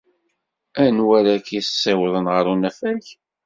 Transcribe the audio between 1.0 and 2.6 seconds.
ara k-yessiwḍen ɣer